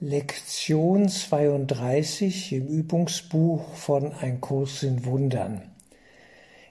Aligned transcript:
Lektion 0.00 1.08
32 1.08 2.52
im 2.52 2.66
Übungsbuch 2.66 3.74
von 3.74 4.12
Ein 4.12 4.40
Kurs 4.40 4.82
in 4.82 5.04
Wundern. 5.04 5.70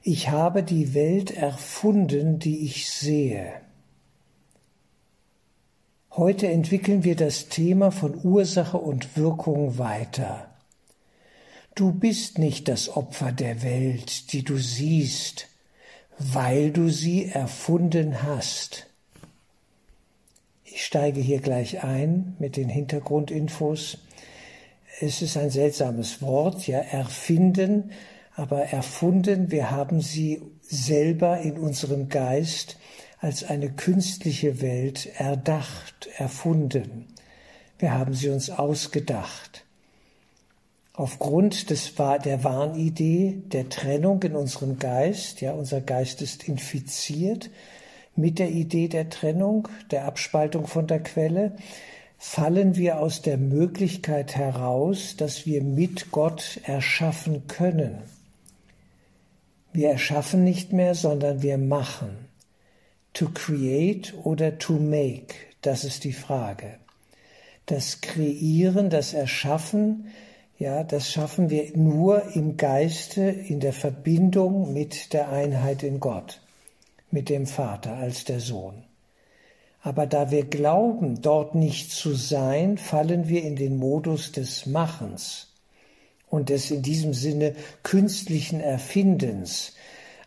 Ich 0.01 0.27
habe 0.27 0.61
die 0.61 0.93
Welt 0.93 1.31
erfunden, 1.31 2.39
die 2.39 2.65
ich 2.65 2.89
sehe. 2.91 3.53
Heute 6.11 6.49
entwickeln 6.49 7.05
wir 7.05 7.15
das 7.15 7.47
Thema 7.47 7.91
von 7.91 8.19
Ursache 8.25 8.77
und 8.77 9.15
Wirkung 9.15 9.77
weiter. 9.77 10.53
Du 11.75 11.93
bist 11.93 12.39
nicht 12.39 12.67
das 12.67 12.89
Opfer 12.89 13.31
der 13.31 13.63
Welt, 13.63 14.33
die 14.33 14.43
du 14.43 14.57
siehst, 14.57 15.47
weil 16.19 16.71
du 16.71 16.89
sie 16.89 17.27
erfunden 17.27 18.21
hast. 18.21 18.92
Ich 20.75 20.85
steige 20.85 21.21
hier 21.21 21.39
gleich 21.39 21.83
ein 21.83 22.35
mit 22.39 22.57
den 22.57 22.67
Hintergrundinfos. 22.67 23.99
Es 25.01 25.21
ist 25.21 25.37
ein 25.37 25.51
seltsames 25.51 26.23
Wort, 26.23 26.65
ja, 26.65 26.79
erfinden, 26.79 27.91
aber 28.35 28.63
erfunden, 28.63 29.51
wir 29.51 29.69
haben 29.69 30.01
sie 30.01 30.41
selber 30.61 31.39
in 31.41 31.59
unserem 31.59 32.09
Geist 32.09 32.79
als 33.19 33.43
eine 33.43 33.69
künstliche 33.69 34.61
Welt 34.61 35.11
erdacht, 35.15 36.09
erfunden. 36.17 37.05
Wir 37.77 37.93
haben 37.93 38.15
sie 38.15 38.29
uns 38.29 38.49
ausgedacht. 38.49 39.65
Aufgrund 40.93 41.69
des, 41.69 41.93
der 41.93 42.43
Wahnidee 42.43 43.43
der 43.45 43.69
Trennung 43.69 44.23
in 44.23 44.35
unserem 44.35 44.79
Geist, 44.79 45.39
ja, 45.41 45.51
unser 45.51 45.81
Geist 45.81 46.23
ist 46.23 46.47
infiziert 46.47 47.51
mit 48.15 48.39
der 48.39 48.51
Idee 48.51 48.87
der 48.87 49.09
Trennung, 49.09 49.67
der 49.91 50.05
Abspaltung 50.05 50.67
von 50.67 50.87
der 50.87 51.01
Quelle, 51.01 51.55
fallen 52.17 52.77
wir 52.77 52.99
aus 52.99 53.21
der 53.21 53.37
Möglichkeit 53.37 54.35
heraus, 54.35 55.15
dass 55.17 55.45
wir 55.45 55.61
mit 55.61 56.11
Gott 56.11 56.59
erschaffen 56.63 57.47
können. 57.47 57.97
Wir 59.73 59.89
erschaffen 59.89 60.43
nicht 60.43 60.71
mehr, 60.71 60.95
sondern 60.95 61.41
wir 61.41 61.57
machen. 61.57 62.29
To 63.13 63.29
create 63.33 64.13
oder 64.23 64.57
to 64.57 64.73
make, 64.73 65.35
das 65.61 65.83
ist 65.83 66.03
die 66.03 66.13
Frage. 66.13 66.77
Das 67.65 68.01
Kreieren, 68.01 68.89
das 68.89 69.13
Erschaffen, 69.13 70.07
ja, 70.57 70.83
das 70.83 71.11
schaffen 71.11 71.49
wir 71.49 71.75
nur 71.75 72.35
im 72.35 72.57
Geiste, 72.57 73.21
in 73.21 73.59
der 73.59 73.73
Verbindung 73.73 74.73
mit 74.73 75.13
der 75.13 75.29
Einheit 75.29 75.83
in 75.83 75.99
Gott 75.99 76.42
mit 77.13 77.29
dem 77.29 77.45
Vater 77.45 77.93
als 77.93 78.25
der 78.25 78.39
Sohn. 78.39 78.83
Aber 79.81 80.07
da 80.07 80.31
wir 80.31 80.45
glauben, 80.45 81.21
dort 81.21 81.55
nicht 81.55 81.91
zu 81.91 82.13
sein, 82.13 82.77
fallen 82.77 83.27
wir 83.27 83.43
in 83.43 83.55
den 83.55 83.77
Modus 83.77 84.31
des 84.31 84.65
Machens 84.65 85.53
und 86.29 86.49
des 86.49 86.71
in 86.71 86.81
diesem 86.81 87.13
Sinne 87.13 87.53
künstlichen 87.83 88.61
Erfindens. 88.61 89.73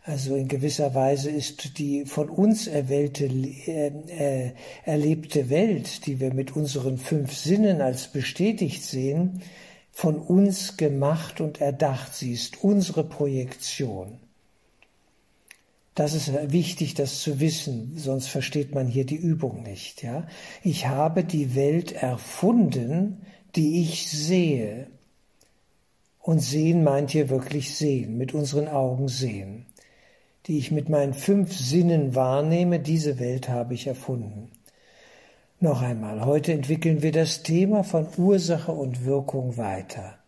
Also 0.03 0.35
in 0.35 0.47
gewisser 0.47 0.93
Weise 0.95 1.29
ist 1.29 1.79
die 1.79 2.05
von 2.05 2.29
uns 2.29 2.67
erwählte, 2.67 3.25
äh, 3.25 3.87
äh, 3.87 4.51
erlebte 4.85 5.49
Welt, 5.49 6.05
die 6.05 6.21
wir 6.21 6.33
mit 6.33 6.55
unseren 6.55 6.97
fünf 6.97 7.35
Sinnen 7.35 7.81
als 7.81 8.07
bestätigt 8.07 8.83
sehen, 8.83 9.41
von 9.91 10.19
uns 10.19 10.77
gemacht 10.77 11.41
und 11.41 11.59
erdacht. 11.59 12.13
Sie 12.13 12.31
ist 12.31 12.63
unsere 12.63 13.03
Projektion. 13.03 14.19
Das 15.97 16.13
ist 16.13 16.31
wichtig, 16.51 16.93
das 16.93 17.21
zu 17.21 17.39
wissen, 17.39 17.93
sonst 17.97 18.27
versteht 18.27 18.75
man 18.75 18.85
hier 18.85 19.03
die 19.03 19.15
Übung 19.15 19.63
nicht. 19.63 20.03
Ja? 20.03 20.27
Ich 20.61 20.85
habe 20.85 21.23
die 21.23 21.55
Welt 21.55 21.91
erfunden, 21.91 23.23
die 23.55 23.81
ich 23.81 24.07
sehe. 24.07 24.91
Und 26.19 26.37
sehen 26.37 26.83
meint 26.83 27.09
hier 27.09 27.29
wirklich 27.29 27.75
sehen, 27.75 28.15
mit 28.15 28.35
unseren 28.35 28.67
Augen 28.67 29.07
sehen. 29.07 29.65
Die 30.45 30.59
ich 30.59 30.69
mit 30.69 30.87
meinen 30.87 31.15
fünf 31.15 31.57
Sinnen 31.57 32.13
wahrnehme, 32.13 32.79
diese 32.79 33.17
Welt 33.17 33.49
habe 33.49 33.73
ich 33.73 33.87
erfunden. 33.87 34.51
Noch 35.59 35.81
einmal, 35.81 36.23
heute 36.25 36.53
entwickeln 36.53 37.01
wir 37.01 37.11
das 37.11 37.41
Thema 37.41 37.83
von 37.83 38.05
Ursache 38.17 38.71
und 38.71 39.03
Wirkung 39.03 39.57
weiter. 39.57 40.19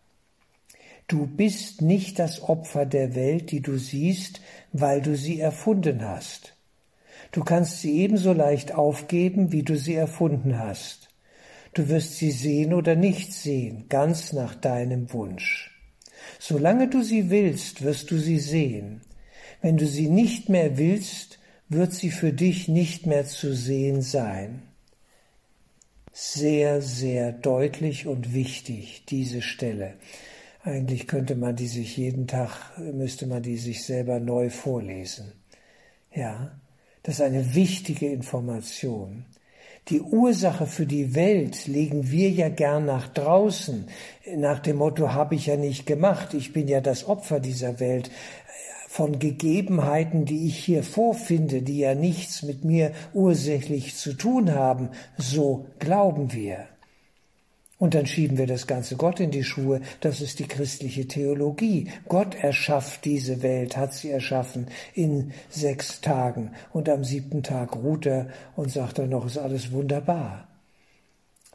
Du 1.10 1.26
bist 1.26 1.82
nicht 1.82 2.20
das 2.20 2.40
Opfer 2.44 2.86
der 2.86 3.16
Welt, 3.16 3.50
die 3.50 3.62
du 3.62 3.80
siehst, 3.80 4.42
weil 4.72 5.02
du 5.02 5.18
sie 5.18 5.40
erfunden 5.40 6.08
hast. 6.08 6.56
Du 7.32 7.44
kannst 7.44 7.82
sie 7.82 8.00
ebenso 8.00 8.32
leicht 8.32 8.76
aufgeben, 8.76 9.52
wie 9.52 9.64
du 9.64 9.76
sie 9.76 9.96
erfunden 9.96 10.60
hast. 10.60 11.10
Du 11.74 11.90
wirst 11.90 12.18
sie 12.18 12.30
sehen 12.30 12.76
oder 12.76 12.96
nicht 12.96 13.34
sehen, 13.34 13.86
ganz 13.90 14.34
nach 14.34 14.54
deinem 14.54 15.12
Wunsch. 15.12 15.72
Solange 16.38 16.88
du 16.88 17.02
sie 17.02 17.32
willst, 17.32 17.82
wirst 17.84 18.12
du 18.12 18.20
sie 18.20 18.40
sehen. 18.40 19.02
Wenn 19.64 19.78
du 19.78 19.88
sie 19.88 20.10
nicht 20.10 20.48
mehr 20.48 20.78
willst, 20.78 21.40
wird 21.70 21.92
sie 21.92 22.12
für 22.12 22.34
dich 22.34 22.68
nicht 22.68 23.08
mehr 23.08 23.26
zu 23.26 23.56
sehen 23.56 24.04
sein. 24.04 24.62
Sehr, 26.12 26.84
sehr 26.84 27.32
deutlich 27.32 28.06
und 28.06 28.32
wichtig, 28.32 29.06
diese 29.10 29.42
Stelle. 29.42 29.96
Eigentlich 30.62 31.08
könnte 31.08 31.36
man 31.36 31.56
die 31.56 31.68
sich 31.68 31.96
jeden 31.96 32.28
Tag, 32.28 32.78
müsste 32.78 33.28
man 33.28 33.42
die 33.42 33.58
sich 33.58 33.84
selber 33.84 34.20
neu 34.20 34.50
vorlesen. 34.50 35.32
Ja, 36.14 36.52
das 37.04 37.16
ist 37.16 37.22
eine 37.22 37.56
wichtige 37.56 38.12
Information. 38.12 39.26
Die 39.88 40.02
Ursache 40.02 40.68
für 40.68 40.86
die 40.86 41.16
Welt 41.16 41.66
legen 41.66 42.12
wir 42.12 42.30
ja 42.30 42.50
gern 42.50 42.86
nach 42.86 43.08
draußen, 43.08 43.88
nach 44.36 44.60
dem 44.60 44.78
Motto, 44.78 45.14
habe 45.14 45.36
ich 45.36 45.48
ja 45.48 45.56
nicht 45.56 45.86
gemacht, 45.86 46.34
ich 46.34 46.54
bin 46.54 46.68
ja 46.68 46.82
das 46.82 47.08
Opfer 47.08 47.40
dieser 47.40 47.80
Welt, 47.80 48.12
von 48.90 49.20
Gegebenheiten, 49.20 50.26
die 50.26 50.48
ich 50.48 50.58
hier 50.58 50.84
vorfinde, 50.84 51.62
die 51.62 51.78
ja 51.78 51.94
nichts 51.94 52.42
mit 52.42 52.66
mir 52.66 52.92
ursächlich 53.14 53.96
zu 53.96 54.14
tun 54.14 54.54
haben, 54.56 54.90
so 55.16 55.68
glauben 55.78 56.34
wir. 56.34 56.68
Und 57.80 57.96
dann 57.96 58.06
schieben 58.06 58.38
wir 58.38 58.46
das 58.46 58.68
Ganze 58.68 58.98
Gott 58.98 59.22
in 59.22 59.32
die 59.32 59.46
Schuhe. 59.46 59.80
Das 60.02 60.20
ist 60.20 60.40
die 60.40 60.48
christliche 60.48 61.08
Theologie. 61.08 61.90
Gott 62.10 62.36
erschafft 62.36 63.06
diese 63.06 63.42
Welt, 63.42 63.78
hat 63.78 63.94
sie 63.94 64.12
erschaffen 64.12 64.68
in 64.94 65.32
sechs 65.50 66.02
Tagen. 66.02 66.52
Und 66.74 66.90
am 66.90 67.06
siebten 67.06 67.42
Tag 67.42 67.78
ruht 67.78 68.06
er 68.06 68.28
und 68.58 68.70
sagt 68.70 69.00
dann 69.00 69.10
noch, 69.10 69.26
ist 69.26 69.38
alles 69.38 69.72
wunderbar. 69.72 70.50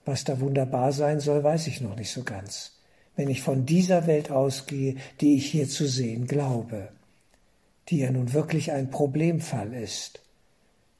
Was 0.06 0.24
da 0.24 0.40
wunderbar 0.40 0.92
sein 0.92 1.20
soll, 1.20 1.44
weiß 1.44 1.66
ich 1.66 1.82
noch 1.82 1.96
nicht 1.96 2.10
so 2.10 2.24
ganz. 2.24 2.72
Wenn 3.16 3.28
ich 3.28 3.42
von 3.42 3.66
dieser 3.66 4.06
Welt 4.06 4.30
ausgehe, 4.30 4.96
die 5.20 5.36
ich 5.36 5.46
hier 5.46 5.68
zu 5.68 5.86
sehen 5.86 6.26
glaube, 6.26 6.88
die 7.90 7.98
ja 7.98 8.10
nun 8.10 8.32
wirklich 8.32 8.72
ein 8.72 8.90
Problemfall 8.90 9.74
ist 9.74 10.23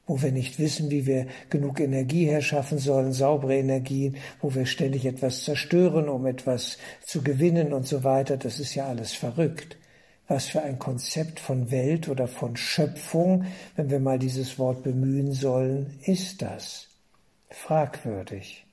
wo 0.07 0.21
wir 0.21 0.31
nicht 0.31 0.59
wissen, 0.59 0.91
wie 0.91 1.05
wir 1.05 1.27
genug 1.49 1.79
Energie 1.79 2.25
herschaffen 2.25 2.77
sollen, 2.77 3.13
saubere 3.13 3.55
Energien, 3.55 4.17
wo 4.41 4.53
wir 4.53 4.65
ständig 4.65 5.05
etwas 5.05 5.43
zerstören, 5.43 6.09
um 6.09 6.25
etwas 6.25 6.77
zu 7.05 7.23
gewinnen 7.23 7.73
und 7.73 7.87
so 7.87 8.03
weiter. 8.03 8.37
Das 8.37 8.59
ist 8.59 8.75
ja 8.75 8.87
alles 8.87 9.13
verrückt. 9.13 9.77
Was 10.27 10.45
für 10.47 10.61
ein 10.61 10.79
Konzept 10.79 11.39
von 11.39 11.69
Welt 11.69 12.09
oder 12.09 12.27
von 12.27 12.55
Schöpfung, 12.55 13.45
wenn 13.75 13.91
wir 13.91 13.99
mal 13.99 14.17
dieses 14.17 14.57
Wort 14.57 14.83
bemühen 14.83 15.33
sollen, 15.33 15.99
ist 16.03 16.41
das? 16.41 16.87
Fragwürdig. 17.49 18.64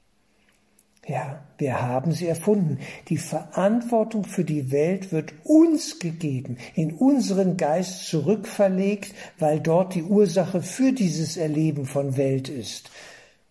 Ja, 1.06 1.44
wir 1.58 1.82
haben 1.82 2.12
sie 2.12 2.28
erfunden. 2.28 2.78
Die 3.08 3.16
Verantwortung 3.16 4.24
für 4.24 4.44
die 4.44 4.70
Welt 4.70 5.10
wird 5.10 5.34
uns 5.42 5.98
gegeben, 5.98 6.58
in 6.74 6.92
unseren 6.94 7.56
Geist 7.56 8.06
zurückverlegt, 8.06 9.12
weil 9.38 9.58
dort 9.58 9.94
die 9.96 10.04
Ursache 10.04 10.62
für 10.62 10.92
dieses 10.92 11.36
Erleben 11.36 11.86
von 11.86 12.16
Welt 12.16 12.48
ist. 12.48 12.90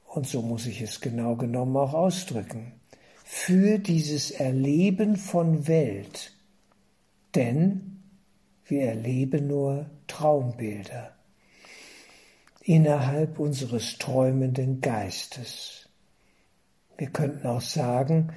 Und 0.05 0.27
so 0.27 0.41
muss 0.41 0.65
ich 0.65 0.81
es 0.81 1.01
genau 1.01 1.35
genommen 1.35 1.75
auch 1.75 1.93
ausdrücken. 1.93 2.73
Für 3.25 3.79
dieses 3.79 4.31
Erleben 4.31 5.17
von 5.17 5.67
Welt. 5.67 6.33
Denn 7.35 8.01
wir 8.65 8.83
erleben 8.83 9.47
nur 9.47 9.89
Traumbilder 10.07 11.15
innerhalb 12.63 13.39
unseres 13.39 13.97
träumenden 13.97 14.81
Geistes. 14.81 15.80
Wir 17.01 17.09
könnten 17.09 17.47
auch 17.47 17.61
sagen, 17.61 18.31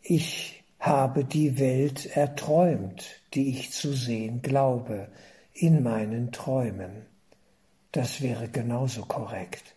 ich 0.00 0.64
habe 0.80 1.26
die 1.26 1.58
Welt 1.58 2.06
erträumt, 2.16 3.04
die 3.34 3.50
ich 3.50 3.70
zu 3.70 3.92
sehen 3.92 4.40
glaube, 4.40 5.08
in 5.52 5.82
meinen 5.82 6.32
Träumen. 6.32 7.04
Das 7.92 8.22
wäre 8.22 8.48
genauso 8.48 9.02
korrekt. 9.02 9.74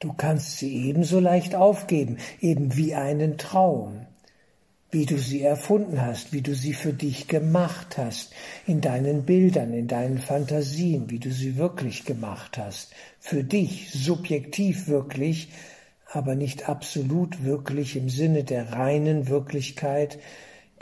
Du 0.00 0.12
kannst 0.12 0.58
sie 0.58 0.88
ebenso 0.88 1.20
leicht 1.20 1.54
aufgeben, 1.54 2.18
eben 2.40 2.76
wie 2.76 2.96
einen 2.96 3.38
Traum, 3.38 4.04
wie 4.90 5.06
du 5.06 5.18
sie 5.18 5.42
erfunden 5.44 6.02
hast, 6.02 6.32
wie 6.32 6.42
du 6.42 6.52
sie 6.52 6.74
für 6.74 6.92
dich 6.92 7.28
gemacht 7.28 7.96
hast, 7.96 8.34
in 8.66 8.80
deinen 8.80 9.22
Bildern, 9.22 9.72
in 9.72 9.86
deinen 9.86 10.18
Fantasien, 10.18 11.10
wie 11.10 11.20
du 11.20 11.30
sie 11.30 11.56
wirklich 11.56 12.04
gemacht 12.04 12.58
hast, 12.58 12.92
für 13.20 13.44
dich, 13.44 13.92
subjektiv 13.92 14.88
wirklich, 14.88 15.50
aber 16.10 16.34
nicht 16.34 16.68
absolut 16.68 17.44
wirklich 17.44 17.96
im 17.96 18.08
Sinne 18.08 18.44
der 18.44 18.72
reinen 18.72 19.28
Wirklichkeit 19.28 20.18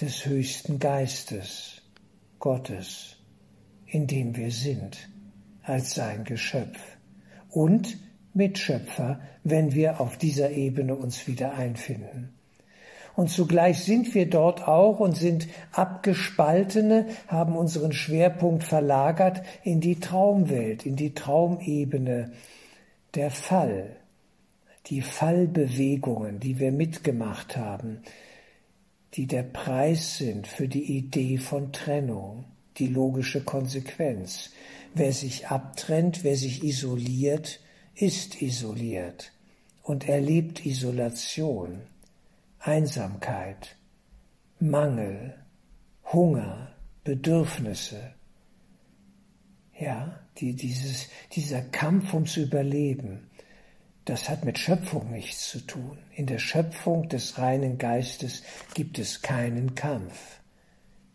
des 0.00 0.26
höchsten 0.26 0.78
Geistes, 0.78 1.82
Gottes, 2.38 3.16
in 3.86 4.06
dem 4.06 4.36
wir 4.36 4.50
sind, 4.50 5.08
als 5.62 5.94
sein 5.94 6.24
Geschöpf 6.24 6.78
und 7.50 7.98
Mitschöpfer, 8.34 9.20
wenn 9.42 9.74
wir 9.74 10.00
auf 10.00 10.18
dieser 10.18 10.50
Ebene 10.50 10.94
uns 10.94 11.26
wieder 11.26 11.54
einfinden. 11.54 12.34
Und 13.16 13.30
zugleich 13.30 13.82
sind 13.82 14.14
wir 14.14 14.28
dort 14.28 14.68
auch 14.68 15.00
und 15.00 15.16
sind 15.16 15.48
abgespaltene, 15.72 17.06
haben 17.28 17.56
unseren 17.56 17.92
Schwerpunkt 17.92 18.62
verlagert 18.62 19.42
in 19.64 19.80
die 19.80 19.98
Traumwelt, 19.98 20.84
in 20.84 20.96
die 20.96 21.14
Traumebene, 21.14 22.32
der 23.14 23.30
Fall, 23.30 23.96
die 24.86 25.02
Fallbewegungen, 25.02 26.38
die 26.38 26.58
wir 26.58 26.72
mitgemacht 26.72 27.56
haben, 27.56 28.02
die 29.14 29.26
der 29.26 29.42
Preis 29.42 30.18
sind 30.18 30.46
für 30.46 30.68
die 30.68 30.96
Idee 30.96 31.38
von 31.38 31.72
Trennung, 31.72 32.44
die 32.78 32.88
logische 32.88 33.42
Konsequenz. 33.42 34.50
Wer 34.94 35.12
sich 35.12 35.48
abtrennt, 35.48 36.22
wer 36.22 36.36
sich 36.36 36.62
isoliert, 36.62 37.60
ist 37.94 38.40
isoliert 38.42 39.32
und 39.82 40.08
erlebt 40.08 40.66
Isolation, 40.66 41.82
Einsamkeit, 42.58 43.76
Mangel, 44.60 45.34
Hunger, 46.12 46.72
Bedürfnisse. 47.04 48.12
Ja, 49.78 50.20
die, 50.38 50.54
dieses, 50.54 51.08
dieser 51.32 51.62
Kampf 51.62 52.12
ums 52.14 52.36
Überleben, 52.36 53.28
das 54.06 54.28
hat 54.28 54.44
mit 54.44 54.58
Schöpfung 54.58 55.10
nichts 55.10 55.50
zu 55.50 55.60
tun. 55.60 55.98
In 56.14 56.26
der 56.26 56.38
Schöpfung 56.38 57.08
des 57.08 57.38
reinen 57.38 57.76
Geistes 57.76 58.42
gibt 58.72 59.00
es 59.00 59.20
keinen 59.20 59.74
Kampf, 59.74 60.40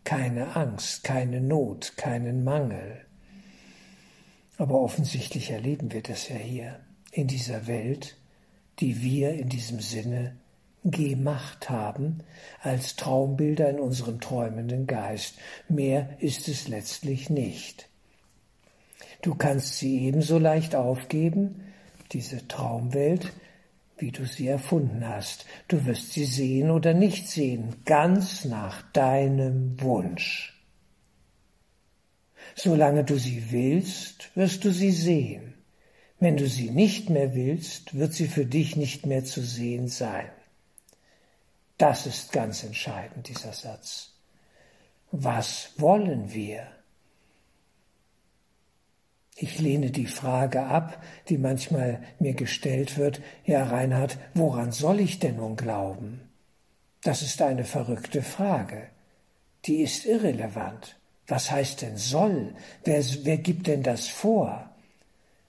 keine 0.04 0.54
Angst, 0.56 1.02
keine 1.02 1.40
Not, 1.40 1.94
keinen 1.96 2.44
Mangel. 2.44 3.00
Aber 4.58 4.78
offensichtlich 4.80 5.50
erleben 5.50 5.90
wir 5.90 6.02
das 6.02 6.28
ja 6.28 6.36
hier 6.36 6.80
in 7.12 7.28
dieser 7.28 7.66
Welt, 7.66 8.16
die 8.78 9.02
wir 9.02 9.32
in 9.32 9.48
diesem 9.48 9.80
Sinne 9.80 10.36
gemacht 10.84 11.70
haben 11.70 12.18
als 12.60 12.96
Traumbilder 12.96 13.70
in 13.70 13.80
unserem 13.80 14.20
träumenden 14.20 14.86
Geist. 14.86 15.36
Mehr 15.66 16.10
ist 16.20 16.46
es 16.46 16.68
letztlich 16.68 17.30
nicht. 17.30 17.88
Du 19.22 19.34
kannst 19.34 19.78
sie 19.78 20.02
ebenso 20.02 20.38
leicht 20.38 20.74
aufgeben, 20.74 21.71
diese 22.12 22.46
Traumwelt, 22.48 23.32
wie 23.98 24.10
du 24.10 24.26
sie 24.26 24.48
erfunden 24.48 25.06
hast. 25.06 25.46
Du 25.68 25.84
wirst 25.86 26.12
sie 26.12 26.24
sehen 26.24 26.70
oder 26.70 26.94
nicht 26.94 27.28
sehen, 27.28 27.76
ganz 27.84 28.44
nach 28.44 28.82
deinem 28.92 29.80
Wunsch. 29.80 30.60
Solange 32.54 33.04
du 33.04 33.18
sie 33.18 33.50
willst, 33.50 34.34
wirst 34.36 34.64
du 34.64 34.72
sie 34.72 34.90
sehen. 34.90 35.54
Wenn 36.18 36.36
du 36.36 36.48
sie 36.48 36.70
nicht 36.70 37.10
mehr 37.10 37.34
willst, 37.34 37.94
wird 37.94 38.12
sie 38.14 38.28
für 38.28 38.46
dich 38.46 38.76
nicht 38.76 39.06
mehr 39.06 39.24
zu 39.24 39.42
sehen 39.42 39.88
sein. 39.88 40.30
Das 41.78 42.06
ist 42.06 42.32
ganz 42.32 42.62
entscheidend, 42.62 43.28
dieser 43.28 43.52
Satz. 43.52 44.12
Was 45.10 45.72
wollen 45.78 46.32
wir? 46.32 46.66
Ich 49.42 49.58
lehne 49.58 49.90
die 49.90 50.06
Frage 50.06 50.66
ab, 50.66 51.02
die 51.28 51.36
manchmal 51.36 52.00
mir 52.20 52.32
gestellt 52.32 52.96
wird, 52.96 53.20
ja 53.44 53.64
Reinhard, 53.64 54.16
woran 54.34 54.70
soll 54.70 55.00
ich 55.00 55.18
denn 55.18 55.38
nun 55.38 55.56
glauben? 55.56 56.20
Das 57.02 57.22
ist 57.22 57.42
eine 57.42 57.64
verrückte 57.64 58.22
Frage. 58.22 58.84
Die 59.64 59.82
ist 59.82 60.06
irrelevant. 60.06 60.96
Was 61.26 61.50
heißt 61.50 61.82
denn 61.82 61.96
soll? 61.96 62.54
Wer, 62.84 63.02
wer 63.24 63.36
gibt 63.36 63.66
denn 63.66 63.82
das 63.82 64.06
vor? 64.06 64.70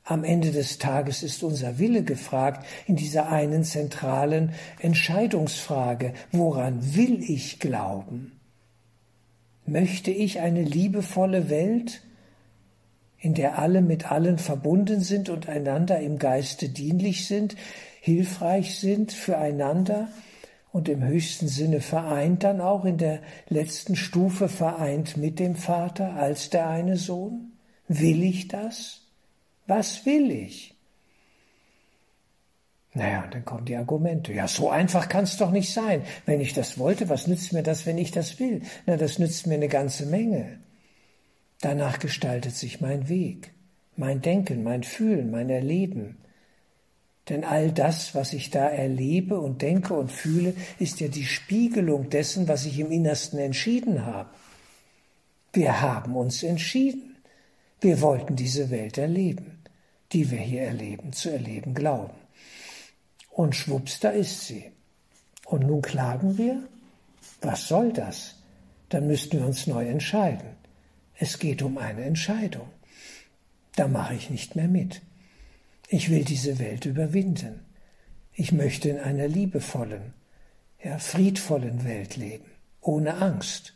Am 0.05 0.23
Ende 0.23 0.51
des 0.51 0.79
Tages 0.79 1.21
ist 1.21 1.43
unser 1.43 1.77
Wille 1.77 2.01
gefragt 2.03 2.65
in 2.87 2.95
dieser 2.95 3.29
einen 3.29 3.63
zentralen 3.63 4.53
Entscheidungsfrage. 4.79 6.13
Woran 6.31 6.95
will 6.95 7.21
ich 7.21 7.59
glauben? 7.59 8.39
Möchte 9.67 10.09
ich 10.09 10.39
eine 10.39 10.63
liebevolle 10.63 11.51
Welt, 11.51 12.01
in 13.23 13.33
der 13.33 13.57
alle 13.57 13.81
mit 13.81 14.11
allen 14.11 14.37
verbunden 14.37 14.99
sind 14.99 15.29
und 15.29 15.47
einander 15.47 15.97
im 16.01 16.19
Geiste 16.19 16.67
dienlich 16.67 17.25
sind, 17.25 17.55
hilfreich 18.01 18.77
sind 18.77 19.13
füreinander 19.13 20.09
und 20.73 20.89
im 20.89 21.05
höchsten 21.05 21.47
Sinne 21.47 21.79
vereint 21.79 22.43
dann 22.43 22.59
auch 22.59 22.83
in 22.83 22.97
der 22.97 23.21
letzten 23.47 23.95
Stufe 23.95 24.49
vereint 24.49 25.15
mit 25.15 25.39
dem 25.39 25.55
Vater 25.55 26.15
als 26.17 26.49
der 26.49 26.67
eine 26.67 26.97
Sohn? 26.97 27.53
Will 27.87 28.23
ich 28.23 28.49
das? 28.49 29.03
Was 29.67 30.05
will 30.05 30.29
ich? 30.29 30.75
Naja, 32.93 33.25
dann 33.31 33.45
kommen 33.45 33.63
die 33.63 33.77
Argumente. 33.77 34.33
Ja, 34.33 34.49
so 34.49 34.69
einfach 34.69 35.07
kann 35.07 35.23
es 35.23 35.37
doch 35.37 35.51
nicht 35.51 35.71
sein. 35.71 36.03
Wenn 36.25 36.41
ich 36.41 36.51
das 36.51 36.77
wollte, 36.77 37.07
was 37.07 37.27
nützt 37.27 37.53
mir 37.53 37.63
das, 37.63 37.85
wenn 37.85 37.97
ich 37.97 38.11
das 38.11 38.37
will? 38.41 38.63
Na, 38.85 38.97
das 38.97 39.17
nützt 39.17 39.47
mir 39.47 39.55
eine 39.55 39.69
ganze 39.69 40.07
Menge. 40.07 40.59
Danach 41.61 41.99
gestaltet 41.99 42.55
sich 42.55 42.81
mein 42.81 43.09
Weg, 43.09 43.53
mein 43.95 44.21
Denken, 44.21 44.63
mein 44.63 44.83
Fühlen, 44.83 45.31
mein 45.31 45.49
Erleben. 45.49 46.17
Denn 47.29 47.45
all 47.45 47.71
das, 47.71 48.15
was 48.15 48.33
ich 48.33 48.49
da 48.49 48.67
erlebe 48.67 49.39
und 49.39 49.61
denke 49.61 49.93
und 49.93 50.11
fühle, 50.11 50.53
ist 50.79 50.99
ja 50.99 51.07
die 51.07 51.25
Spiegelung 51.25 52.09
dessen, 52.09 52.47
was 52.47 52.65
ich 52.65 52.79
im 52.79 52.91
Innersten 52.91 53.39
entschieden 53.39 54.05
habe. 54.05 54.29
Wir 55.53 55.81
haben 55.81 56.15
uns 56.17 56.43
entschieden. 56.43 57.15
Wir 57.79 58.01
wollten 58.01 58.35
diese 58.35 58.69
Welt 58.69 58.97
erleben, 58.97 59.59
die 60.11 60.31
wir 60.31 60.39
hier 60.39 60.63
erleben, 60.63 61.13
zu 61.13 61.29
erleben 61.29 61.73
glauben. 61.73 62.15
Und 63.29 63.55
schwupps, 63.55 63.99
da 63.99 64.09
ist 64.09 64.47
sie. 64.47 64.71
Und 65.45 65.65
nun 65.65 65.81
klagen 65.81 66.37
wir? 66.37 66.63
Was 67.41 67.67
soll 67.67 67.93
das? 67.93 68.35
Dann 68.89 69.07
müssten 69.07 69.39
wir 69.39 69.45
uns 69.45 69.67
neu 69.67 69.87
entscheiden. 69.87 70.62
Es 71.15 71.39
geht 71.39 71.61
um 71.61 71.77
eine 71.77 72.03
Entscheidung. 72.03 72.69
Da 73.75 73.87
mache 73.87 74.15
ich 74.15 74.29
nicht 74.29 74.55
mehr 74.55 74.67
mit. 74.67 75.01
Ich 75.87 76.09
will 76.09 76.23
diese 76.23 76.59
Welt 76.59 76.85
überwinden. 76.85 77.65
Ich 78.33 78.51
möchte 78.51 78.89
in 78.89 78.99
einer 78.99 79.27
liebevollen, 79.27 80.13
ja, 80.83 80.97
friedvollen 80.97 81.83
Welt 81.83 82.15
leben, 82.17 82.45
ohne 82.81 83.15
Angst, 83.21 83.75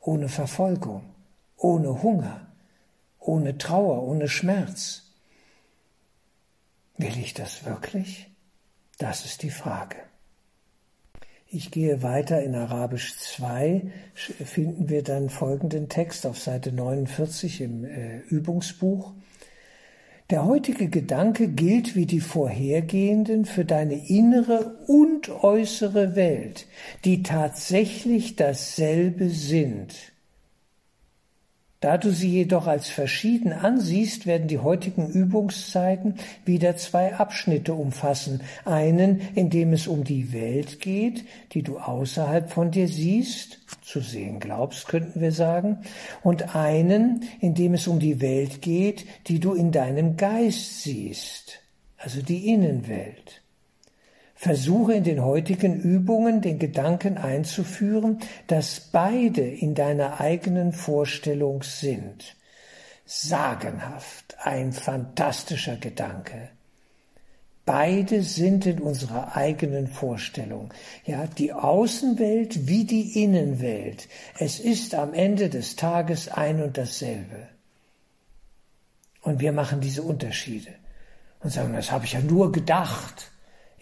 ohne 0.00 0.28
Verfolgung, 0.28 1.14
ohne 1.56 2.02
Hunger, 2.02 2.46
ohne 3.18 3.58
Trauer, 3.58 4.02
ohne 4.02 4.28
Schmerz. 4.28 5.02
Will 6.96 7.18
ich 7.18 7.34
das 7.34 7.64
wirklich? 7.64 8.30
Das 8.98 9.24
ist 9.24 9.42
die 9.42 9.50
Frage. 9.50 9.96
Ich 11.54 11.70
gehe 11.70 12.02
weiter 12.02 12.42
in 12.42 12.54
Arabisch 12.54 13.14
2, 13.18 13.82
finden 14.14 14.88
wir 14.88 15.02
dann 15.02 15.28
folgenden 15.28 15.90
Text 15.90 16.24
auf 16.24 16.38
Seite 16.38 16.72
49 16.72 17.60
im 17.60 17.84
äh, 17.84 18.20
Übungsbuch. 18.20 19.12
Der 20.30 20.46
heutige 20.46 20.88
Gedanke 20.88 21.48
gilt 21.48 21.94
wie 21.94 22.06
die 22.06 22.20
vorhergehenden 22.20 23.44
für 23.44 23.66
deine 23.66 24.08
innere 24.08 24.78
und 24.86 25.28
äußere 25.28 26.16
Welt, 26.16 26.66
die 27.04 27.22
tatsächlich 27.22 28.34
dasselbe 28.36 29.28
sind. 29.28 30.11
Da 31.82 31.98
du 31.98 32.12
sie 32.12 32.30
jedoch 32.30 32.68
als 32.68 32.88
verschieden 32.88 33.52
ansiehst, 33.52 34.24
werden 34.24 34.46
die 34.46 34.60
heutigen 34.60 35.08
Übungszeiten 35.08 36.14
wieder 36.44 36.76
zwei 36.76 37.16
Abschnitte 37.16 37.74
umfassen. 37.74 38.40
Einen, 38.64 39.20
in 39.34 39.50
dem 39.50 39.72
es 39.72 39.88
um 39.88 40.04
die 40.04 40.32
Welt 40.32 40.78
geht, 40.78 41.24
die 41.50 41.64
du 41.64 41.78
außerhalb 41.78 42.52
von 42.52 42.70
dir 42.70 42.86
siehst, 42.86 43.58
zu 43.82 43.98
sehen 43.98 44.38
glaubst, 44.38 44.86
könnten 44.86 45.20
wir 45.20 45.32
sagen, 45.32 45.78
und 46.22 46.54
einen, 46.54 47.24
in 47.40 47.54
dem 47.54 47.74
es 47.74 47.88
um 47.88 47.98
die 47.98 48.20
Welt 48.20 48.62
geht, 48.62 49.04
die 49.26 49.40
du 49.40 49.52
in 49.52 49.72
deinem 49.72 50.16
Geist 50.16 50.84
siehst, 50.84 51.58
also 51.96 52.22
die 52.22 52.46
Innenwelt. 52.46 53.41
Versuche 54.42 54.94
in 54.94 55.04
den 55.04 55.22
heutigen 55.22 55.80
Übungen 55.80 56.40
den 56.40 56.58
Gedanken 56.58 57.16
einzuführen, 57.16 58.18
dass 58.48 58.80
beide 58.80 59.42
in 59.42 59.76
deiner 59.76 60.18
eigenen 60.18 60.72
Vorstellung 60.72 61.62
sind. 61.62 62.34
Sagenhaft, 63.06 64.36
ein 64.42 64.72
fantastischer 64.72 65.76
Gedanke. 65.76 66.48
Beide 67.64 68.22
sind 68.22 68.66
in 68.66 68.80
unserer 68.80 69.36
eigenen 69.36 69.86
Vorstellung. 69.86 70.74
Ja, 71.06 71.28
die 71.28 71.52
Außenwelt 71.52 72.66
wie 72.66 72.82
die 72.84 73.22
Innenwelt. 73.22 74.08
Es 74.40 74.58
ist 74.58 74.96
am 74.96 75.14
Ende 75.14 75.50
des 75.50 75.76
Tages 75.76 76.26
ein 76.26 76.60
und 76.60 76.76
dasselbe. 76.78 77.46
Und 79.20 79.38
wir 79.38 79.52
machen 79.52 79.80
diese 79.80 80.02
Unterschiede 80.02 80.72
und 81.38 81.50
sagen, 81.50 81.74
das 81.74 81.92
habe 81.92 82.06
ich 82.06 82.14
ja 82.14 82.20
nur 82.20 82.50
gedacht. 82.50 83.28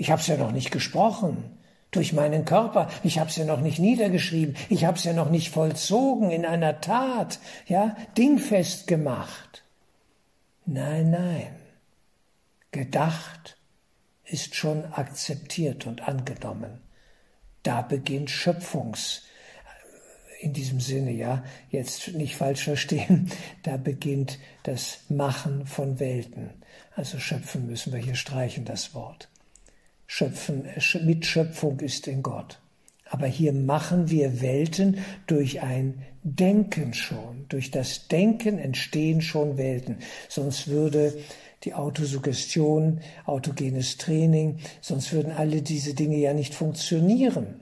Ich 0.01 0.11
habe 0.11 0.23
es 0.23 0.29
ja 0.29 0.39
noch 0.39 0.51
nicht 0.51 0.71
gesprochen 0.71 1.59
durch 1.91 2.15
meinen 2.15 2.47
Körper. 2.47 2.89
Ich 3.05 3.19
habe 3.19 3.29
es 3.29 3.37
ja 3.37 3.45
noch 3.45 3.61
nicht 3.61 3.79
niedergeschrieben. 3.79 4.57
Ich 4.71 4.87
habe 4.87 4.97
es 4.97 5.05
ja 5.05 5.13
noch 5.13 5.29
nicht 5.29 5.51
vollzogen 5.51 6.31
in 6.31 6.47
einer 6.47 6.81
Tat, 6.81 7.39
ja, 7.67 7.95
dingfest 8.17 8.87
gemacht. 8.87 9.63
Nein, 10.65 11.11
nein. 11.11 11.55
Gedacht 12.71 13.59
ist 14.25 14.55
schon 14.55 14.87
akzeptiert 14.87 15.87
und 15.87 16.09
angenommen. 16.09 16.81
Da 17.63 17.83
beginnt 17.83 18.31
Schöpfungs, 18.31 19.25
in 20.41 20.55
diesem 20.55 20.81
Sinne, 20.81 21.11
ja, 21.11 21.45
jetzt 21.69 22.15
nicht 22.15 22.37
falsch 22.37 22.65
verstehen, 22.65 23.31
da 23.65 23.77
beginnt 23.77 24.39
das 24.63 25.01
Machen 25.11 25.67
von 25.67 26.01
Welten. 26.01 26.55
Also 26.97 27.19
schöpfen 27.19 27.67
müssen 27.67 27.93
wir 27.93 28.01
hier 28.01 28.15
streichen, 28.15 28.65
das 28.65 28.95
Wort. 28.95 29.29
Schöpfen, 30.13 30.65
Mitschöpfung 31.05 31.79
ist 31.79 32.09
in 32.09 32.25
Gott. 32.25 32.59
Aber 33.09 33.29
hier 33.29 33.53
machen 33.53 34.11
wir 34.11 34.43
Welten 34.43 34.99
durch 35.29 35.63
ein 35.63 36.03
Denken 36.25 36.95
schon. 36.95 37.47
Durch 37.49 37.71
das 37.71 38.09
Denken 38.09 38.59
entstehen 38.59 39.23
schon 39.23 39.57
Welten. 39.57 39.99
Sonst 40.29 40.67
würde 40.67 41.17
die 41.63 41.75
Autosuggestion, 41.75 43.03
autogenes 43.25 43.99
Training, 43.99 44.59
sonst 44.81 45.13
würden 45.13 45.31
alle 45.31 45.63
diese 45.63 45.95
Dinge 45.95 46.17
ja 46.17 46.35
nicht 46.35 46.55
funktionieren. 46.57 47.61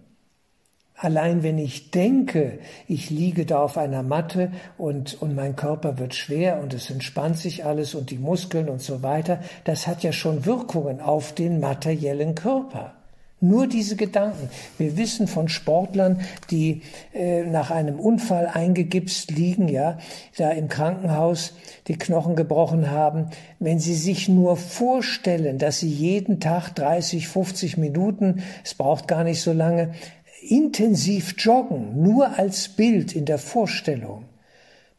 Allein 1.01 1.45
wenn 1.45 1.59
ich 1.59 1.93
denke, 1.93 2.59
ich 2.89 3.09
liege 3.09 3.47
da 3.47 3.63
auf 3.63 3.79
einer 3.79 4.03
Matte 4.03 4.51
und, 4.77 5.23
und 5.23 5.37
mein 5.37 5.55
Körper 5.55 5.99
wird 5.99 6.13
schwer 6.13 6.61
und 6.61 6.75
es 6.75 6.91
entspannt 6.91 7.39
sich 7.39 7.65
alles 7.65 7.95
und 7.95 8.11
die 8.11 8.19
Muskeln 8.19 8.69
und 8.69 8.83
so 8.83 9.01
weiter, 9.01 9.39
das 9.63 9.87
hat 9.87 10.03
ja 10.03 10.11
schon 10.11 10.45
Wirkungen 10.45 11.01
auf 11.01 11.33
den 11.33 11.61
materiellen 11.61 12.35
Körper. 12.35 12.95
Nur 13.41 13.69
diese 13.69 13.95
Gedanken. 13.95 14.51
Wir 14.79 14.97
wissen 14.97 15.29
von 15.29 15.49
Sportlern, 15.49 16.23
die 16.51 16.83
äh, 17.15 17.45
nach 17.45 17.71
einem 17.71 18.01
Unfall 18.01 18.51
eingegipst 18.53 19.31
liegen, 19.31 19.69
ja, 19.69 19.99
da 20.37 20.51
im 20.51 20.67
Krankenhaus 20.67 21.55
die 21.87 21.97
Knochen 21.97 22.35
gebrochen 22.35 22.91
haben. 22.91 23.29
Wenn 23.61 23.79
sie 23.79 23.95
sich 23.95 24.29
nur 24.29 24.57
vorstellen, 24.57 25.59
dass 25.59 25.79
sie 25.79 25.89
jeden 25.89 26.41
Tag 26.41 26.71
30, 26.71 27.29
50 27.29 27.77
Minuten, 27.77 28.43
es 28.65 28.75
braucht 28.75 29.07
gar 29.07 29.23
nicht 29.23 29.41
so 29.41 29.53
lange, 29.53 29.93
intensiv 30.41 31.35
joggen, 31.39 32.03
nur 32.03 32.39
als 32.39 32.69
Bild 32.69 33.15
in 33.15 33.25
der 33.25 33.39
Vorstellung, 33.39 34.25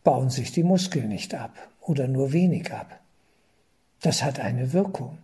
bauen 0.04 0.30
sich 0.30 0.52
die 0.52 0.64
Muskeln 0.64 1.10
nicht 1.10 1.36
ab 1.36 1.56
oder 1.82 2.08
nur 2.08 2.34
wenig 2.34 2.72
ab. 2.72 3.00
Das 4.02 4.24
hat 4.24 4.40
eine 4.40 4.74
Wirkung. 4.74 5.18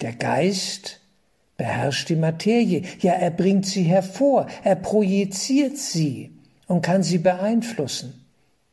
Der 0.00 0.12
Geist 0.12 1.00
beherrscht 1.56 2.08
die 2.08 2.16
Materie, 2.16 2.82
ja, 3.00 3.12
er 3.12 3.30
bringt 3.30 3.66
sie 3.66 3.84
hervor, 3.84 4.46
er 4.64 4.76
projiziert 4.76 5.76
sie 5.76 6.32
und 6.66 6.82
kann 6.82 7.02
sie 7.02 7.18
beeinflussen. 7.18 8.21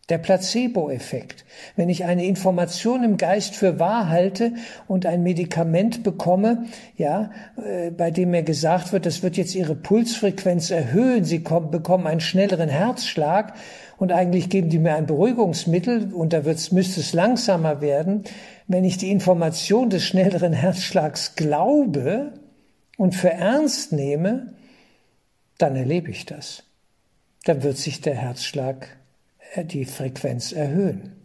Der 0.10 0.18
Placebo-Effekt. 0.18 1.46
Wenn 1.75 1.88
ich 1.88 2.06
eine 2.06 2.25
Information 2.25 3.04
im 3.04 3.18
Geist 3.18 3.56
für 3.56 3.80
wahr 3.80 4.10
halte 4.10 4.54
und 4.88 5.06
ein 5.06 5.22
Medikament 5.22 6.01
bekomme, 6.04 6.66
ja, 6.98 7.32
äh, 7.63 7.92
bei 7.92 8.10
dem 8.10 8.32
mir 8.32 8.42
gesagt 8.42 8.92
wird, 8.92 9.06
das 9.06 9.22
wird 9.22 9.38
jetzt 9.38 9.54
Ihre 9.54 9.75
Pulsfrequenz 9.75 10.72
erhöhen, 10.72 11.25
Sie 11.25 11.44
kommen, 11.44 11.70
bekommen 11.70 12.08
einen 12.08 12.22
schnelleren 12.22 12.70
Herzschlag 12.70 13.54
und 13.98 14.12
eigentlich 14.12 14.50
geben 14.50 14.70
die 14.70 14.80
mir 14.80 14.96
ein 14.96 15.06
Beruhigungsmittel 15.06 16.12
und 16.13 16.34
da 16.34 16.44
wird's, 16.44 16.72
müsste 16.72 17.01
es 17.01 17.13
langsamer 17.13 17.82
werden. 17.82 18.24
Wenn 18.68 18.86
ich 18.86 18.98
die 18.98 19.12
Information 19.12 19.89
des 19.89 20.04
schnelleren 20.04 20.54
Herzschlags 20.54 21.36
glaube 21.36 22.34
und 22.98 23.13
für 23.13 23.32
ernst 23.32 23.92
nehme, 23.92 24.54
dann 25.60 25.75
erlebe 25.75 26.10
ich 26.10 26.25
das. 26.25 26.63
Dann 27.44 27.62
wird 27.62 27.78
sich 27.78 28.01
der 28.01 28.16
Herzschlag 28.16 28.99
die 29.56 29.86
Frequenz 29.86 30.51
erhöhen. 30.51 31.15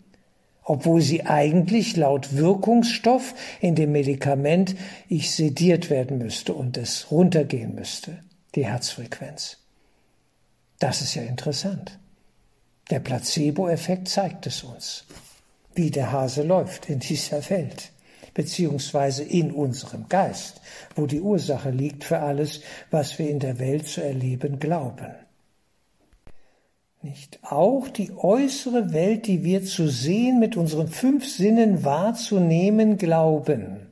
Obwohl 0.62 1.02
sie 1.02 1.26
eigentlich 1.26 1.97
laut 1.97 2.37
Wirkungsstoff 2.37 3.35
in 3.61 3.75
dem 3.75 3.93
Medikament 3.93 4.75
ich 5.09 5.31
sediert 5.31 5.90
werden 5.90 6.19
müsste 6.19 6.54
und 6.54 6.78
es 6.78 7.11
runtergehen 7.11 7.75
müsste, 7.75 8.19
die 8.54 8.64
Herzfrequenz. 8.64 9.59
Das 10.78 11.02
ist 11.02 11.14
ja 11.14 11.23
interessant. 11.23 11.99
Der 12.90 13.00
Placebo-Effekt 13.00 14.09
zeigt 14.09 14.47
es 14.47 14.62
uns, 14.62 15.04
wie 15.75 15.90
der 15.90 16.12
Hase 16.12 16.43
läuft 16.43 16.88
in 16.88 16.99
dieser 16.99 17.49
Welt, 17.50 17.93
beziehungsweise 18.33 19.23
in 19.23 19.52
unserem 19.52 20.09
Geist, 20.09 20.61
wo 20.95 21.07
die 21.07 21.21
Ursache 21.21 21.71
liegt 21.71 22.04
für 22.04 22.19
alles, 22.19 22.61
was 22.90 23.19
wir 23.19 23.28
in 23.28 23.38
der 23.38 23.59
Welt 23.59 23.87
zu 23.87 24.02
erleben 24.02 24.59
glauben. 24.59 25.14
Nicht 27.04 27.38
auch 27.42 27.88
die 27.88 28.12
äußere 28.16 28.94
Welt, 28.94 29.26
die 29.26 29.44
wir 29.44 29.62
zu 29.62 29.88
sehen, 29.88 30.40
mit 30.40 30.56
unseren 30.56 30.88
fünf 30.88 31.28
Sinnen 31.28 31.84
wahrzunehmen 31.84 32.96
glauben. 32.96 33.88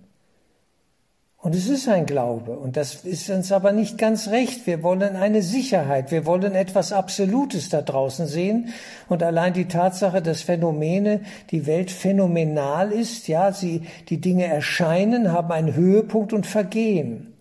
Und 1.36 1.54
es 1.54 1.68
ist 1.68 1.88
ein 1.88 2.06
Glaube, 2.06 2.52
und 2.52 2.78
das 2.78 3.04
ist 3.04 3.28
uns 3.28 3.52
aber 3.52 3.72
nicht 3.72 3.98
ganz 3.98 4.28
recht. 4.28 4.66
Wir 4.66 4.82
wollen 4.82 5.14
eine 5.14 5.42
Sicherheit, 5.42 6.10
wir 6.10 6.24
wollen 6.24 6.54
etwas 6.54 6.90
Absolutes 6.90 7.68
da 7.68 7.82
draußen 7.82 8.26
sehen. 8.26 8.70
Und 9.10 9.22
allein 9.22 9.52
die 9.52 9.68
Tatsache, 9.68 10.22
dass 10.22 10.40
Phänomene, 10.40 11.20
die 11.50 11.66
Welt 11.66 11.90
phänomenal 11.90 12.92
ist, 12.92 13.28
ja, 13.28 13.52
sie, 13.52 13.82
die 14.08 14.22
Dinge 14.22 14.46
erscheinen, 14.46 15.32
haben 15.32 15.52
einen 15.52 15.74
Höhepunkt 15.74 16.32
und 16.32 16.46
vergehen. 16.46 17.31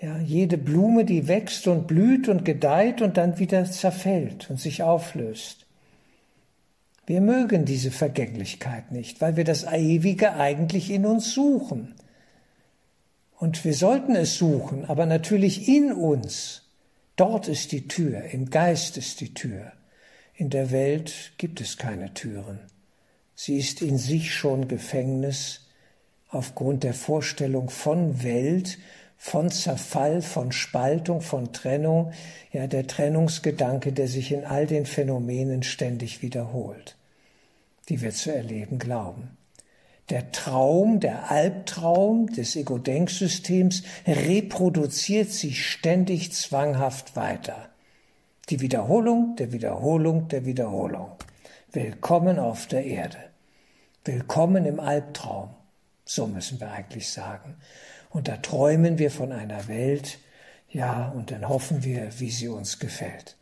Ja, 0.00 0.18
jede 0.18 0.58
Blume, 0.58 1.04
die 1.04 1.26
wächst 1.26 1.66
und 1.66 1.86
blüht 1.86 2.28
und 2.28 2.44
gedeiht 2.44 3.00
und 3.00 3.16
dann 3.16 3.38
wieder 3.38 3.64
zerfällt 3.64 4.50
und 4.50 4.60
sich 4.60 4.82
auflöst. 4.82 5.66
Wir 7.06 7.20
mögen 7.20 7.64
diese 7.64 7.90
Vergänglichkeit 7.90 8.90
nicht, 8.90 9.20
weil 9.20 9.36
wir 9.36 9.44
das 9.44 9.64
Ewige 9.64 10.34
eigentlich 10.34 10.90
in 10.90 11.06
uns 11.06 11.32
suchen. 11.32 11.94
Und 13.38 13.64
wir 13.64 13.74
sollten 13.74 14.16
es 14.16 14.36
suchen, 14.36 14.84
aber 14.84 15.06
natürlich 15.06 15.68
in 15.68 15.92
uns. 15.92 16.62
Dort 17.14 17.48
ist 17.48 17.72
die 17.72 17.86
Tür, 17.88 18.22
im 18.24 18.50
Geist 18.50 18.96
ist 18.98 19.20
die 19.20 19.32
Tür. 19.32 19.72
In 20.34 20.50
der 20.50 20.70
Welt 20.70 21.32
gibt 21.38 21.60
es 21.60 21.78
keine 21.78 22.12
Türen. 22.12 22.58
Sie 23.34 23.56
ist 23.56 23.80
in 23.82 23.96
sich 23.98 24.34
schon 24.34 24.68
Gefängnis 24.68 25.68
aufgrund 26.28 26.82
der 26.82 26.94
Vorstellung 26.94 27.70
von 27.70 28.22
Welt 28.22 28.78
von 29.16 29.50
Zerfall, 29.50 30.22
von 30.22 30.52
Spaltung, 30.52 31.20
von 31.20 31.52
Trennung, 31.52 32.12
ja 32.52 32.66
der 32.66 32.86
Trennungsgedanke, 32.86 33.92
der 33.92 34.08
sich 34.08 34.32
in 34.32 34.44
all 34.44 34.66
den 34.66 34.86
Phänomenen 34.86 35.62
ständig 35.62 36.22
wiederholt, 36.22 36.96
die 37.88 38.00
wir 38.00 38.12
zu 38.12 38.34
erleben 38.34 38.78
glauben. 38.78 39.36
Der 40.10 40.30
Traum, 40.30 41.00
der 41.00 41.32
Albtraum 41.32 42.28
des 42.28 42.54
Ego-Denksystems 42.54 43.82
reproduziert 44.06 45.30
sich 45.30 45.68
ständig 45.68 46.32
zwanghaft 46.32 47.16
weiter. 47.16 47.70
Die 48.48 48.60
Wiederholung 48.60 49.34
der 49.34 49.50
Wiederholung 49.50 50.28
der 50.28 50.44
Wiederholung. 50.44 51.10
Willkommen 51.72 52.38
auf 52.38 52.68
der 52.68 52.84
Erde. 52.84 53.18
Willkommen 54.04 54.64
im 54.66 54.78
Albtraum. 54.78 55.50
So 56.04 56.28
müssen 56.28 56.60
wir 56.60 56.70
eigentlich 56.70 57.10
sagen. 57.10 57.56
Und 58.10 58.28
da 58.28 58.36
träumen 58.36 58.98
wir 58.98 59.10
von 59.10 59.32
einer 59.32 59.68
Welt, 59.68 60.18
ja, 60.68 61.08
und 61.08 61.30
dann 61.30 61.48
hoffen 61.48 61.84
wir, 61.84 62.18
wie 62.18 62.30
sie 62.30 62.48
uns 62.48 62.78
gefällt. 62.78 63.36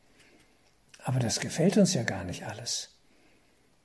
Aber 1.02 1.18
das 1.18 1.40
gefällt 1.40 1.76
uns 1.76 1.94
ja 1.94 2.02
gar 2.02 2.24
nicht 2.24 2.46
alles. 2.46 2.90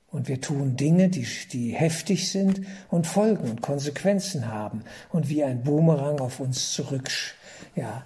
Und 0.08 0.28
wir 0.28 0.42
tun 0.42 0.76
Dinge, 0.76 1.10
die, 1.10 1.28
die 1.52 1.74
heftig 1.74 2.32
sind 2.32 2.62
und 2.90 3.06
Folgen 3.06 3.50
und 3.50 3.62
Konsequenzen 3.62 4.48
haben 4.48 4.84
und 5.10 5.30
wie 5.30 5.44
ein 5.44 5.64
Boomerang 5.64 6.20
auf 6.20 6.40
uns 6.40 6.74
zurück 6.74 7.12
ja, 7.76 8.04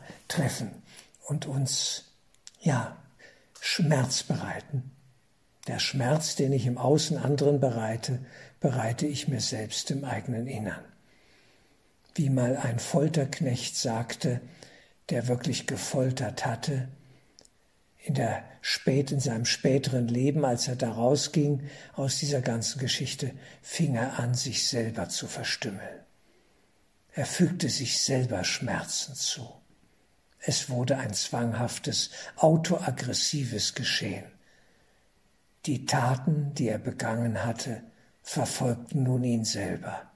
und 1.27 1.45
uns 1.45 2.11
ja, 2.59 2.97
Schmerz 3.61 4.23
bereiten. 4.23 4.91
Der 5.67 5.79
Schmerz, 5.79 6.35
den 6.35 6.51
ich 6.51 6.65
im 6.65 6.77
Außen 6.77 7.17
anderen 7.17 7.61
bereite, 7.61 8.19
bereite 8.59 9.07
ich 9.07 9.29
mir 9.29 9.39
selbst 9.39 9.91
im 9.91 10.03
eigenen 10.03 10.47
Innern 10.47 10.92
wie 12.15 12.29
mal 12.29 12.57
ein 12.57 12.79
Folterknecht 12.79 13.75
sagte, 13.75 14.41
der 15.09 15.27
wirklich 15.27 15.67
gefoltert 15.67 16.45
hatte, 16.45 16.87
in, 18.03 18.15
der 18.15 18.43
spät, 18.61 19.11
in 19.11 19.19
seinem 19.19 19.45
späteren 19.45 20.07
Leben, 20.07 20.45
als 20.45 20.67
er 20.67 20.75
da 20.75 20.91
rausging 20.91 21.69
aus 21.93 22.19
dieser 22.19 22.41
ganzen 22.41 22.79
Geschichte, 22.79 23.31
fing 23.61 23.95
er 23.95 24.19
an, 24.19 24.33
sich 24.33 24.67
selber 24.67 25.09
zu 25.09 25.27
verstümmeln. 25.27 26.01
Er 27.13 27.25
fügte 27.25 27.69
sich 27.69 28.01
selber 28.01 28.43
Schmerzen 28.43 29.15
zu. 29.15 29.47
Es 30.39 30.69
wurde 30.69 30.97
ein 30.97 31.13
zwanghaftes, 31.13 32.11
autoaggressives 32.35 33.75
Geschehen. 33.75 34.25
Die 35.65 35.85
Taten, 35.85 36.53
die 36.55 36.67
er 36.67 36.79
begangen 36.79 37.45
hatte, 37.45 37.83
verfolgten 38.21 39.03
nun 39.03 39.23
ihn 39.23 39.45
selber 39.45 40.12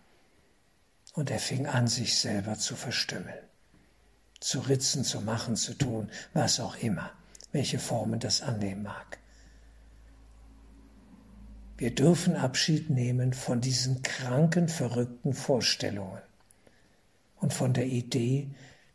und 1.17 1.31
er 1.31 1.39
fing 1.39 1.65
an, 1.65 1.87
sich 1.87 2.17
selber 2.17 2.57
zu 2.57 2.75
verstümmeln. 2.75 3.43
zu 4.39 4.59
ritzen, 4.59 5.03
zu 5.03 5.21
machen, 5.21 5.55
zu 5.55 5.73
tun, 5.73 6.11
was 6.33 6.59
auch 6.59 6.77
immer, 6.77 7.11
welche 7.51 7.79
Formen 7.79 8.19
das 8.19 8.43
annehmen 8.43 8.83
mag. 8.83 9.17
Wir 11.75 11.93
dürfen 11.93 12.35
Abschied 12.35 12.91
nehmen 12.91 13.33
von 13.33 13.61
diesen 13.61 14.03
kranken, 14.03 14.69
verrückten 14.69 15.33
Vorstellungen 15.33 16.21
und 17.37 17.51
von 17.51 17.73
der 17.73 17.87
Idee, 17.87 18.49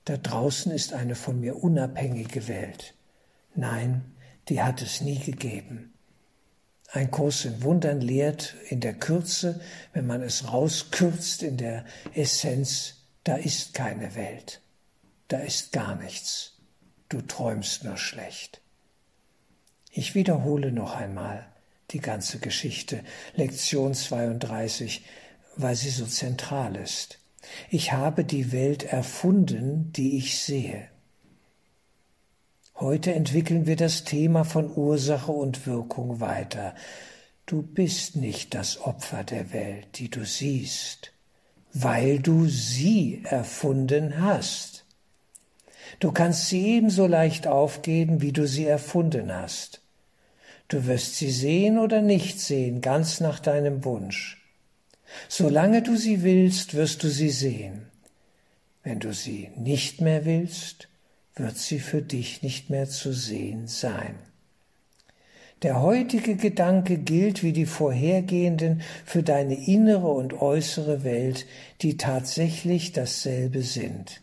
da 0.05 0.17
draußen 0.17 0.71
ist 0.71 0.93
eine 0.93 1.17
von 1.17 1.41
mir 1.41 1.57
unabhängige 1.57 2.47
Welt. 2.47 2.95
Nein, 3.57 4.05
die 4.49 4.62
hat 4.62 4.81
es 4.81 5.00
nie 5.00 5.19
gegeben. 5.19 5.91
Ein 6.94 7.11
Kurs 7.11 7.46
in 7.46 7.62
Wundern 7.62 8.02
lehrt 8.02 8.54
in 8.68 8.80
der 8.80 8.92
Kürze, 8.92 9.62
wenn 9.94 10.06
man 10.06 10.22
es 10.22 10.52
rauskürzt 10.52 11.42
in 11.42 11.56
der 11.56 11.87
Essenz, 12.12 13.06
da 13.25 13.37
ist 13.37 13.72
keine 13.72 14.14
Welt, 14.14 14.61
da 15.28 15.38
ist 15.38 15.72
gar 15.72 15.96
nichts, 15.96 16.58
du 17.08 17.22
träumst 17.22 17.84
nur 17.84 17.96
schlecht. 17.96 18.61
Ich 19.90 20.14
wiederhole 20.14 20.70
noch 20.70 20.94
einmal, 20.94 21.46
die 21.92 22.00
ganze 22.00 22.40
Geschichte, 22.40 23.02
Lektion 23.37 23.94
32, 23.94 25.02
weil 25.56 25.76
sie 25.76 25.90
so 25.90 26.04
zentral 26.04 26.76
ist. 26.76 27.20
Ich 27.70 27.92
habe 27.92 28.22
die 28.22 28.52
Welt 28.52 28.84
erfunden, 28.84 29.92
die 29.94 30.18
ich 30.18 30.38
sehe. 30.38 30.91
Heute 32.82 33.14
entwickeln 33.14 33.66
wir 33.66 33.76
das 33.76 34.02
Thema 34.02 34.42
von 34.42 34.76
Ursache 34.76 35.30
und 35.30 35.68
Wirkung 35.68 36.18
weiter. 36.18 36.74
Du 37.46 37.62
bist 37.62 38.16
nicht 38.16 38.54
das 38.54 38.80
Opfer 38.80 39.22
der 39.22 39.52
Welt, 39.52 39.86
die 40.00 40.10
du 40.10 40.24
siehst, 40.24 41.12
weil 41.72 42.18
du 42.18 42.48
sie 42.48 43.22
erfunden 43.22 44.20
hast. 44.20 44.84
Du 46.00 46.10
kannst 46.10 46.48
sie 46.48 46.74
ebenso 46.74 47.06
leicht 47.06 47.46
aufgeben, 47.46 48.20
wie 48.20 48.32
du 48.32 48.48
sie 48.48 48.66
erfunden 48.66 49.32
hast. 49.32 49.80
Du 50.66 50.84
wirst 50.84 51.14
sie 51.14 51.30
sehen 51.30 51.78
oder 51.78 52.02
nicht 52.02 52.40
sehen, 52.40 52.80
ganz 52.80 53.20
nach 53.20 53.38
deinem 53.38 53.84
Wunsch. 53.84 54.44
Solange 55.28 55.82
du 55.82 55.94
sie 55.94 56.24
willst, 56.24 56.74
wirst 56.74 57.04
du 57.04 57.08
sie 57.08 57.30
sehen. 57.30 57.86
Wenn 58.82 58.98
du 58.98 59.14
sie 59.14 59.52
nicht 59.54 60.00
mehr 60.00 60.24
willst, 60.24 60.88
wird 61.34 61.56
sie 61.56 61.78
für 61.78 62.02
dich 62.02 62.42
nicht 62.42 62.70
mehr 62.70 62.88
zu 62.88 63.12
sehen 63.12 63.66
sein. 63.66 64.14
Der 65.62 65.80
heutige 65.80 66.34
Gedanke 66.34 66.98
gilt 66.98 67.44
wie 67.44 67.52
die 67.52 67.66
vorhergehenden 67.66 68.82
für 69.04 69.22
deine 69.22 69.54
innere 69.54 70.08
und 70.08 70.34
äußere 70.34 71.04
Welt, 71.04 71.46
die 71.82 71.96
tatsächlich 71.96 72.92
dasselbe 72.92 73.62
sind. 73.62 74.22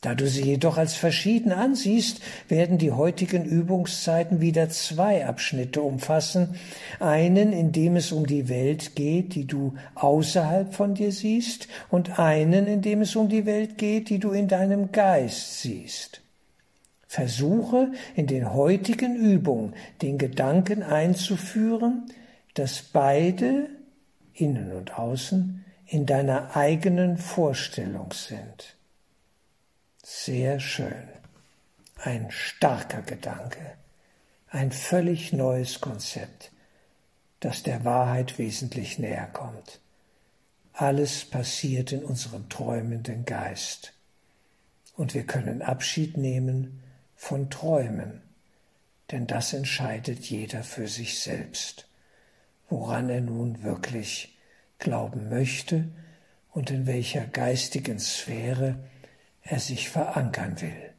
Da 0.00 0.14
du 0.14 0.26
sie 0.26 0.44
jedoch 0.44 0.78
als 0.78 0.94
verschieden 0.94 1.52
ansiehst, 1.52 2.20
werden 2.48 2.78
die 2.78 2.92
heutigen 2.92 3.44
Übungszeiten 3.44 4.40
wieder 4.40 4.70
zwei 4.70 5.26
Abschnitte 5.26 5.82
umfassen. 5.82 6.56
Einen, 7.00 7.52
in 7.52 7.72
dem 7.72 7.96
es 7.96 8.10
um 8.10 8.26
die 8.26 8.48
Welt 8.48 8.96
geht, 8.96 9.34
die 9.34 9.46
du 9.46 9.74
außerhalb 9.96 10.72
von 10.72 10.94
dir 10.94 11.12
siehst, 11.12 11.68
und 11.90 12.18
einen, 12.18 12.66
in 12.66 12.80
dem 12.80 13.02
es 13.02 13.14
um 13.14 13.28
die 13.28 13.44
Welt 13.44 13.76
geht, 13.76 14.08
die 14.08 14.18
du 14.18 14.30
in 14.30 14.48
deinem 14.48 14.90
Geist 14.90 15.60
siehst. 15.60 16.22
Versuche 17.06 17.92
in 18.14 18.26
den 18.26 18.54
heutigen 18.54 19.16
Übungen 19.16 19.74
den 20.00 20.16
Gedanken 20.16 20.82
einzuführen, 20.82 22.06
dass 22.54 22.80
beide, 22.80 23.68
innen 24.32 24.72
und 24.72 24.98
außen, 24.98 25.62
in 25.86 26.06
deiner 26.06 26.56
eigenen 26.56 27.18
Vorstellung 27.18 28.12
sind. 28.12 28.79
Sehr 30.02 30.60
schön. 30.60 31.08
Ein 31.96 32.30
starker 32.30 33.02
Gedanke. 33.02 33.74
Ein 34.48 34.72
völlig 34.72 35.34
neues 35.34 35.80
Konzept, 35.80 36.52
das 37.40 37.62
der 37.62 37.84
Wahrheit 37.84 38.38
wesentlich 38.38 38.98
näher 38.98 39.26
kommt. 39.26 39.80
Alles 40.72 41.26
passiert 41.26 41.92
in 41.92 42.02
unserem 42.02 42.48
träumenden 42.48 43.26
Geist. 43.26 43.92
Und 44.96 45.12
wir 45.12 45.24
können 45.24 45.60
Abschied 45.60 46.16
nehmen 46.16 46.82
von 47.14 47.50
Träumen, 47.50 48.22
denn 49.10 49.26
das 49.26 49.52
entscheidet 49.52 50.24
jeder 50.24 50.64
für 50.64 50.88
sich 50.88 51.20
selbst, 51.20 51.86
woran 52.70 53.10
er 53.10 53.20
nun 53.20 53.62
wirklich 53.62 54.38
glauben 54.78 55.28
möchte 55.28 55.88
und 56.52 56.70
in 56.70 56.86
welcher 56.86 57.26
geistigen 57.26 57.98
Sphäre 57.98 58.78
er 59.50 59.58
sich 59.60 59.90
verankern 59.90 60.60
will. 60.60 60.89